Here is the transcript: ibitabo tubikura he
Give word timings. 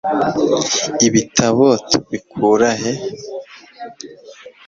ibitabo 1.07 1.67
tubikura 1.89 2.69
he 2.81 2.91